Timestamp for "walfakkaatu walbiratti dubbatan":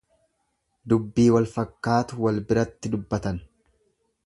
1.35-3.41